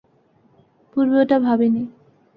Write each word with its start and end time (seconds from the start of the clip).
পূর্বে 0.91 1.17
ওটা 1.21 1.37
ভাবি 1.39 1.67
নি। 1.73 1.83